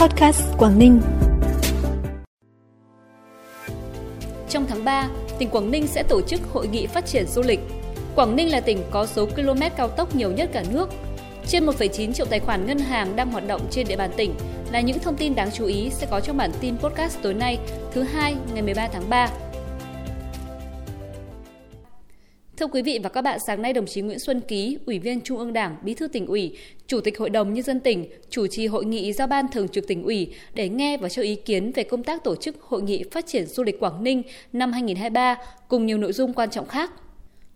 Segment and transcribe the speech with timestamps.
[0.00, 1.00] Podcast Quảng Ninh.
[4.48, 7.60] Trong tháng 3, tỉnh Quảng Ninh sẽ tổ chức hội nghị phát triển du lịch.
[8.14, 10.90] Quảng Ninh là tỉnh có số km cao tốc nhiều nhất cả nước.
[11.46, 14.34] Trên 1,9 triệu tài khoản ngân hàng đang hoạt động trên địa bàn tỉnh
[14.72, 17.58] là những thông tin đáng chú ý sẽ có trong bản tin podcast tối nay,
[17.92, 19.28] thứ hai ngày 13 tháng 3.
[22.60, 25.20] Thưa quý vị và các bạn, sáng nay đồng chí Nguyễn Xuân Ký, Ủy viên
[25.20, 26.56] Trung ương Đảng, Bí thư tỉnh ủy,
[26.86, 29.86] Chủ tịch Hội đồng Nhân dân tỉnh, chủ trì hội nghị giao ban thường trực
[29.86, 33.04] tỉnh ủy để nghe và cho ý kiến về công tác tổ chức Hội nghị
[33.10, 35.36] phát triển du lịch Quảng Ninh năm 2023
[35.68, 36.90] cùng nhiều nội dung quan trọng khác.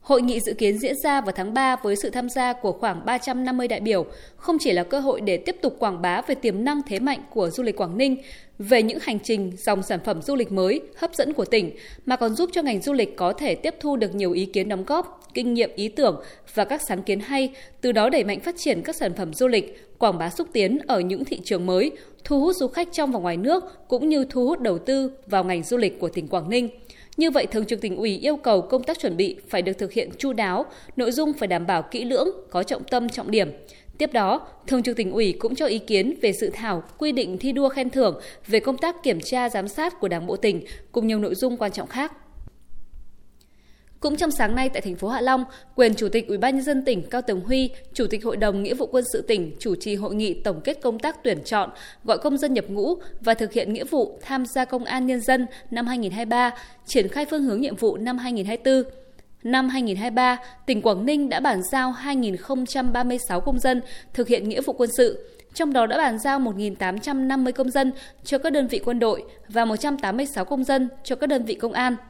[0.05, 3.05] Hội nghị dự kiến diễn ra vào tháng 3 với sự tham gia của khoảng
[3.05, 6.65] 350 đại biểu, không chỉ là cơ hội để tiếp tục quảng bá về tiềm
[6.65, 8.17] năng thế mạnh của du lịch Quảng Ninh,
[8.59, 11.71] về những hành trình dòng sản phẩm du lịch mới, hấp dẫn của tỉnh,
[12.07, 14.69] mà còn giúp cho ngành du lịch có thể tiếp thu được nhiều ý kiến
[14.69, 16.23] đóng góp, kinh nghiệm ý tưởng
[16.55, 17.51] và các sáng kiến hay,
[17.81, 20.79] từ đó đẩy mạnh phát triển các sản phẩm du lịch, quảng bá xúc tiến
[20.87, 21.91] ở những thị trường mới,
[22.25, 25.45] thu hút du khách trong và ngoài nước cũng như thu hút đầu tư vào
[25.45, 26.69] ngành du lịch của tỉnh Quảng Ninh.
[27.17, 29.93] Như vậy, Thường trực tỉnh ủy yêu cầu công tác chuẩn bị phải được thực
[29.93, 30.65] hiện chu đáo,
[30.97, 33.51] nội dung phải đảm bảo kỹ lưỡng, có trọng tâm trọng điểm.
[33.99, 37.39] Tiếp đó, Thường trực tỉnh ủy cũng cho ý kiến về dự thảo quy định
[37.39, 40.65] thi đua khen thưởng về công tác kiểm tra giám sát của Đảng bộ tỉnh
[40.93, 42.13] cùng nhiều nội dung quan trọng khác.
[44.05, 46.65] Cũng trong sáng nay tại thành phố Hạ Long, quyền Chủ tịch Ủy ban nhân
[46.65, 49.75] dân tỉnh Cao Tường Huy, Chủ tịch Hội đồng Nghĩa vụ quân sự tỉnh chủ
[49.75, 51.71] trì hội nghị tổng kết công tác tuyển chọn,
[52.05, 55.21] gọi công dân nhập ngũ và thực hiện nghĩa vụ tham gia công an nhân
[55.21, 56.51] dân năm 2023,
[56.87, 58.93] triển khai phương hướng nhiệm vụ năm 2024.
[59.43, 63.81] Năm 2023, tỉnh Quảng Ninh đã bàn giao 2.036 công dân
[64.15, 67.93] thực hiện nghĩa vụ quân sự, trong đó đã bàn giao 1.850 công dân
[68.25, 71.73] cho các đơn vị quân đội và 186 công dân cho các đơn vị công
[71.73, 71.97] an–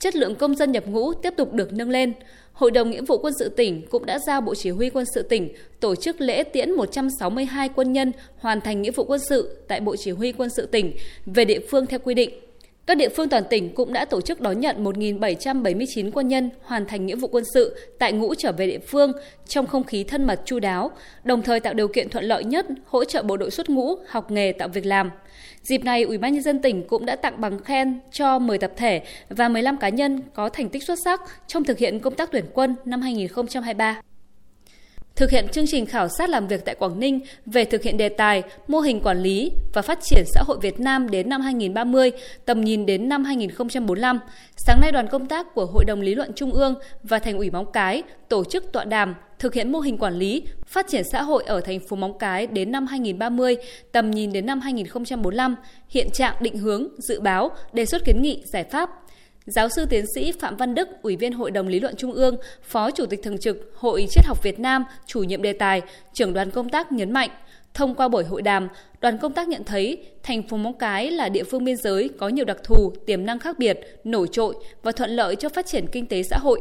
[0.00, 2.12] Chất lượng công dân nhập ngũ tiếp tục được nâng lên.
[2.52, 5.22] Hội đồng Nghĩa vụ quân sự tỉnh cũng đã giao Bộ Chỉ huy quân sự
[5.22, 5.48] tỉnh
[5.80, 9.96] tổ chức lễ tiễn 162 quân nhân hoàn thành nghĩa vụ quân sự tại Bộ
[9.96, 10.92] Chỉ huy quân sự tỉnh
[11.26, 12.45] về địa phương theo quy định.
[12.86, 16.86] Các địa phương toàn tỉnh cũng đã tổ chức đón nhận 1.779 quân nhân hoàn
[16.86, 19.12] thành nghĩa vụ quân sự tại ngũ trở về địa phương
[19.46, 20.90] trong không khí thân mật chu đáo,
[21.24, 24.30] đồng thời tạo điều kiện thuận lợi nhất hỗ trợ bộ đội xuất ngũ, học
[24.30, 25.10] nghề tạo việc làm.
[25.62, 28.72] Dịp này, Ủy ban nhân dân tỉnh cũng đã tặng bằng khen cho 10 tập
[28.76, 32.32] thể và 15 cá nhân có thành tích xuất sắc trong thực hiện công tác
[32.32, 34.00] tuyển quân năm 2023
[35.16, 38.08] thực hiện chương trình khảo sát làm việc tại Quảng Ninh về thực hiện đề
[38.08, 42.12] tài mô hình quản lý và phát triển xã hội Việt Nam đến năm 2030,
[42.44, 44.18] tầm nhìn đến năm 2045.
[44.56, 47.50] Sáng nay đoàn công tác của Hội đồng Lý luận Trung ương và Thành ủy
[47.50, 51.22] Móng Cái tổ chức tọa đàm thực hiện mô hình quản lý, phát triển xã
[51.22, 53.56] hội ở thành phố Móng Cái đến năm 2030,
[53.92, 55.56] tầm nhìn đến năm 2045,
[55.88, 58.90] hiện trạng định hướng, dự báo, đề xuất kiến nghị, giải pháp
[59.46, 62.36] Giáo sư tiến sĩ Phạm Văn Đức, Ủy viên Hội đồng Lý luận Trung ương,
[62.62, 66.32] Phó Chủ tịch Thường trực Hội Triết học Việt Nam, chủ nhiệm đề tài, trưởng
[66.32, 67.30] đoàn công tác nhấn mạnh,
[67.74, 68.68] thông qua buổi hội đàm,
[69.00, 72.28] đoàn công tác nhận thấy thành phố Móng Cái là địa phương biên giới có
[72.28, 75.86] nhiều đặc thù, tiềm năng khác biệt, nổi trội và thuận lợi cho phát triển
[75.86, 76.60] kinh tế xã hội.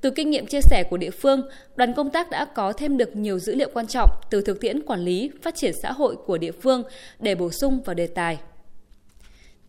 [0.00, 1.42] Từ kinh nghiệm chia sẻ của địa phương,
[1.76, 4.82] đoàn công tác đã có thêm được nhiều dữ liệu quan trọng từ thực tiễn
[4.82, 6.82] quản lý, phát triển xã hội của địa phương
[7.20, 8.38] để bổ sung vào đề tài.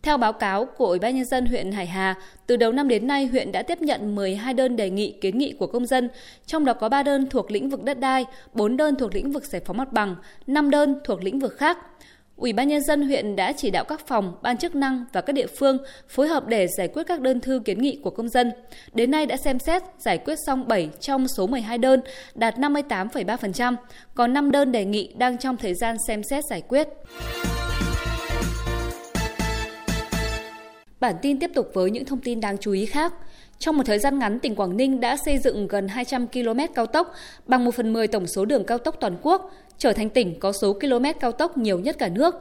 [0.06, 2.14] Theo báo cáo của Ủy ban nhân dân huyện Hải Hà,
[2.46, 5.52] từ đầu năm đến nay huyện đã tiếp nhận 12 đơn đề nghị kiến nghị
[5.52, 6.08] của công dân,
[6.46, 9.44] trong đó có 3 đơn thuộc lĩnh vực đất đai, 4 đơn thuộc lĩnh vực
[9.44, 11.78] giải phóng mặt bằng, 5 đơn thuộc lĩnh vực khác.
[12.36, 15.32] Ủy ban nhân dân huyện đã chỉ đạo các phòng, ban chức năng và các
[15.32, 15.78] địa phương
[16.08, 18.52] phối hợp để giải quyết các đơn thư kiến nghị của công dân.
[18.94, 22.00] Đến nay đã xem xét giải quyết xong 7 trong số 12 đơn,
[22.34, 23.76] đạt 58,3%,
[24.14, 26.88] còn 5 đơn đề nghị đang trong thời gian xem xét giải quyết.
[31.00, 33.14] Bản tin tiếp tục với những thông tin đáng chú ý khác.
[33.58, 36.86] Trong một thời gian ngắn, tỉnh Quảng Ninh đã xây dựng gần 200 km cao
[36.86, 37.14] tốc,
[37.46, 40.52] bằng 1 phần 10 tổng số đường cao tốc toàn quốc, trở thành tỉnh có
[40.52, 42.34] số km cao tốc nhiều nhất cả nước.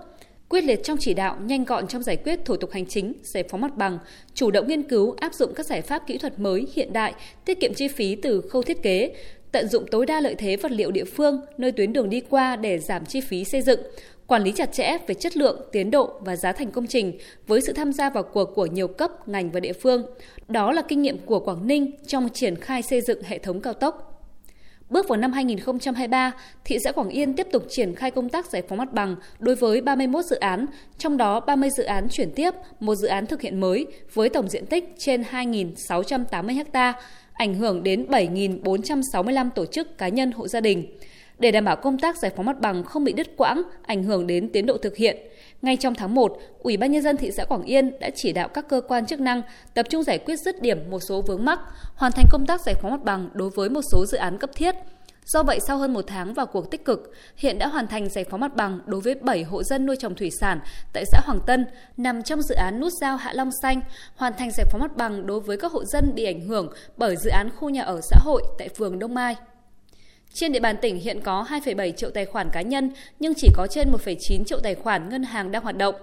[0.50, 3.44] Quyết liệt trong chỉ đạo, nhanh gọn trong giải quyết thủ tục hành chính, giải
[3.50, 4.00] phóng mặt bằng,
[4.34, 7.14] chủ động nghiên cứu áp dụng các giải pháp kỹ thuật mới hiện đại,
[7.46, 9.16] tiết kiệm chi phí từ khâu thiết kế,
[9.52, 12.56] tận dụng tối đa lợi thế vật liệu địa phương nơi tuyến đường đi qua
[12.56, 13.80] để giảm chi phí xây dựng,
[14.28, 17.18] quản lý chặt chẽ về chất lượng, tiến độ và giá thành công trình
[17.48, 20.06] với sự tham gia vào cuộc của nhiều cấp, ngành và địa phương.
[20.48, 23.74] Đó là kinh nghiệm của Quảng Ninh trong triển khai xây dựng hệ thống cao
[23.74, 24.12] tốc.
[24.90, 26.32] Bước vào năm 2023,
[26.66, 29.56] thị xã Quảng Yên tiếp tục triển khai công tác giải phóng mặt bằng đối
[29.56, 30.66] với 31 dự án,
[30.98, 34.50] trong đó 30 dự án chuyển tiếp, một dự án thực hiện mới với tổng
[34.50, 36.94] diện tích trên 2.680 ha,
[37.34, 40.98] ảnh hưởng đến 7.465 tổ chức cá nhân hộ gia đình
[41.40, 44.28] để đảm bảo công tác giải phóng mặt bằng không bị đứt quãng, ảnh hưởng
[44.28, 45.18] đến tiến độ thực hiện.
[45.62, 48.48] Ngay trong tháng 1, Ủy ban nhân dân thị xã Quảng Yên đã chỉ đạo
[48.48, 49.42] các cơ quan chức năng
[49.74, 51.60] tập trung giải quyết dứt điểm một số vướng mắc,
[51.96, 54.50] hoàn thành công tác giải phóng mặt bằng đối với một số dự án cấp
[54.56, 54.76] thiết.
[55.26, 58.24] Do vậy, sau hơn một tháng vào cuộc tích cực, hiện đã hoàn thành giải
[58.24, 60.60] phóng mặt bằng đối với 7 hộ dân nuôi trồng thủy sản
[60.94, 61.66] tại xã Hoàng Tân,
[61.98, 63.82] nằm trong dự án nút giao Hạ Long Xanh,
[64.16, 67.16] hoàn thành giải phóng mặt bằng đối với các hộ dân bị ảnh hưởng bởi
[67.16, 69.36] dự án khu nhà ở xã hội tại phường Đông Mai.
[70.36, 73.68] Trên địa bàn tỉnh hiện có 2,7 triệu tài khoản cá nhân nhưng chỉ có
[73.68, 75.96] trên 1,9 triệu tài khoản ngân hàng đang hoạt động.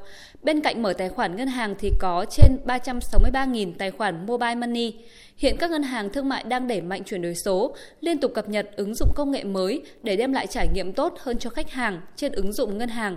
[0.42, 4.94] Bên cạnh mở tài khoản ngân hàng thì có trên 363.000 tài khoản mobile money.
[5.36, 8.48] Hiện các ngân hàng thương mại đang đẩy mạnh chuyển đổi số, liên tục cập
[8.48, 11.70] nhật ứng dụng công nghệ mới để đem lại trải nghiệm tốt hơn cho khách
[11.70, 13.16] hàng trên ứng dụng ngân hàng.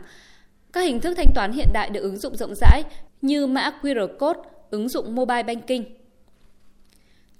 [0.73, 2.83] Các hình thức thanh toán hiện đại được ứng dụng rộng rãi
[3.21, 4.39] như mã QR code,
[4.69, 5.83] ứng dụng mobile banking.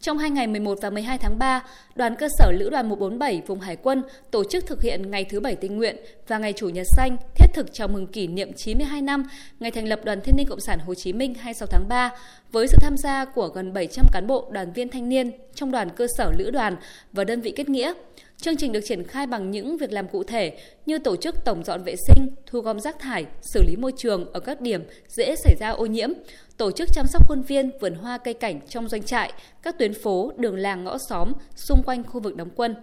[0.05, 1.63] Trong hai ngày 11 và 12 tháng 3,
[1.95, 5.39] đoàn cơ sở Lữ đoàn 147 vùng Hải quân tổ chức thực hiện ngày thứ
[5.39, 5.95] bảy tình nguyện
[6.27, 9.23] và ngày Chủ nhật xanh thiết thực chào mừng kỷ niệm 92 năm
[9.59, 12.11] ngày thành lập Đoàn Thanh niên Cộng sản Hồ Chí Minh 26 tháng 3
[12.51, 15.89] với sự tham gia của gần 700 cán bộ đoàn viên thanh niên trong đoàn
[15.89, 16.75] cơ sở Lữ đoàn
[17.13, 17.93] và đơn vị kết nghĩa.
[18.41, 21.63] Chương trình được triển khai bằng những việc làm cụ thể như tổ chức tổng
[21.63, 25.35] dọn vệ sinh, thu gom rác thải, xử lý môi trường ở các điểm dễ
[25.35, 26.09] xảy ra ô nhiễm,
[26.57, 29.93] tổ chức chăm sóc khuôn viên, vườn hoa cây cảnh trong doanh trại, các tuyến
[29.93, 32.75] phố, đường làng ngõ xóm xung quanh khu vực đóng quân.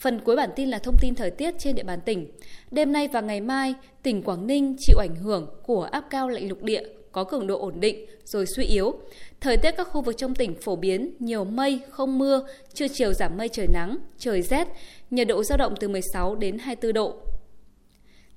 [0.00, 2.26] Phần cuối bản tin là thông tin thời tiết trên địa bàn tỉnh.
[2.70, 6.48] Đêm nay và ngày mai, tỉnh Quảng Ninh chịu ảnh hưởng của áp cao lạnh
[6.48, 6.82] lục địa
[7.12, 8.94] có cường độ ổn định rồi suy yếu.
[9.40, 13.12] Thời tiết các khu vực trong tỉnh phổ biến nhiều mây, không mưa, trưa chiều
[13.12, 14.68] giảm mây trời nắng, trời rét,
[15.10, 17.14] nhiệt độ dao động từ 16 đến 24 độ.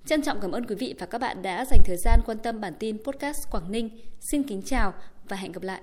[0.05, 2.61] Trân trọng cảm ơn quý vị và các bạn đã dành thời gian quan tâm
[2.61, 3.89] bản tin podcast Quảng Ninh.
[4.19, 4.93] Xin kính chào
[5.29, 5.81] và hẹn gặp lại.